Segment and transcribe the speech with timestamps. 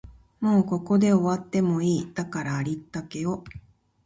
[0.39, 3.43] もうここで終わってもいい、だからありったけを